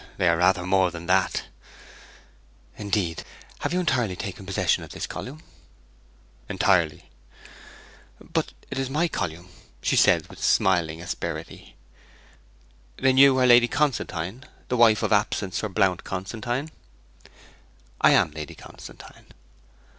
[0.17, 1.43] 'They are rather more than that.'
[2.75, 3.23] 'Indeed!
[3.59, 5.43] Have you entirely taken possession of this column?'
[6.49, 7.11] 'Entirely.'
[8.19, 11.75] 'But it is my column,' she said, with smiling asperity.
[12.97, 16.71] 'Then are you Lady Constantine, wife of the absent Sir Blount Constantine?'
[18.01, 19.27] 'I am Lady Constantine.'